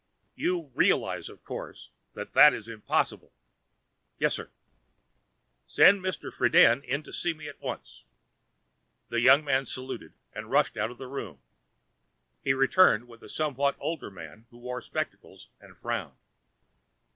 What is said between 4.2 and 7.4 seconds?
sir." "Send Mr. Friden in to see